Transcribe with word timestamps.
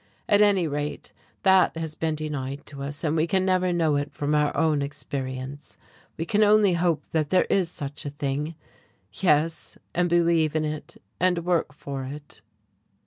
At 0.27 0.41
any 0.41 0.67
rate, 0.67 1.11
that 1.43 1.77
has 1.77 1.93
been 1.93 2.15
denied 2.15 2.65
to 2.65 2.81
us, 2.81 3.03
and 3.03 3.15
we 3.15 3.27
can 3.27 3.45
never 3.45 3.71
know 3.71 3.97
it 3.97 4.11
from 4.11 4.33
our 4.33 4.57
own 4.57 4.81
experience. 4.81 5.77
We 6.17 6.25
can 6.25 6.41
only 6.43 6.73
hope 6.73 7.05
that 7.11 7.29
there 7.29 7.45
is 7.51 7.69
such 7.69 8.03
a 8.03 8.09
thing, 8.09 8.55
yes, 9.13 9.77
and 9.93 10.09
believe 10.09 10.55
in 10.55 10.65
it 10.65 10.99
and 11.19 11.45
work 11.45 11.71
for 11.71 12.03
it." 12.03 12.41